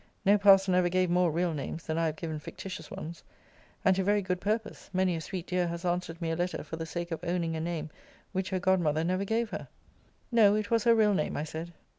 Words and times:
No 0.25 0.35
parson 0.35 0.73
ever 0.73 0.89
gave 0.89 1.11
more 1.11 1.29
real 1.29 1.53
names, 1.53 1.85
than 1.85 1.99
I 1.99 2.07
have 2.07 2.15
given 2.15 2.39
fictitious 2.39 2.89
ones. 2.89 3.21
And 3.85 3.95
to 3.95 4.03
very 4.03 4.23
good 4.23 4.41
purpose: 4.41 4.89
many 4.91 5.15
a 5.15 5.21
sweet 5.21 5.45
dear 5.45 5.67
has 5.67 5.85
answered 5.85 6.19
me 6.19 6.31
a 6.31 6.35
letter 6.35 6.63
for 6.63 6.75
the 6.75 6.87
sake 6.87 7.11
of 7.11 7.19
owning 7.21 7.55
a 7.55 7.61
name 7.61 7.91
which 8.31 8.49
her 8.49 8.57
godmother 8.59 9.03
never 9.03 9.25
gave 9.25 9.51
her. 9.51 9.67
No 10.31 10.55
it 10.55 10.71
was 10.71 10.85
her 10.85 10.95
real 10.95 11.13
name, 11.13 11.37
I 11.37 11.43
said. 11.43 11.71